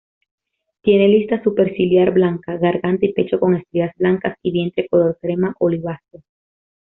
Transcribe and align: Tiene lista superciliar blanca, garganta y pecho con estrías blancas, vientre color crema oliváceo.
Tiene 0.81 1.07
lista 1.09 1.43
superciliar 1.43 2.09
blanca, 2.11 2.57
garganta 2.57 3.05
y 3.05 3.13
pecho 3.13 3.39
con 3.39 3.53
estrías 3.55 3.93
blancas, 3.97 4.35
vientre 4.41 4.87
color 4.89 5.19
crema 5.21 5.53
oliváceo. 5.59 6.23